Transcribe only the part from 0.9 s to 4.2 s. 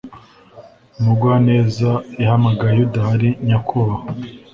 Umugwaneza yahamagaye udahari, nyakubahwa.